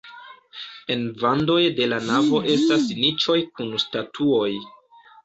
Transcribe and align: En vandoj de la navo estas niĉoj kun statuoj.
En 0.93 1.01
vandoj 1.23 1.57
de 1.79 1.87
la 1.91 1.99
navo 2.05 2.39
estas 2.53 2.87
niĉoj 3.03 3.37
kun 3.61 3.71
statuoj. 3.85 4.49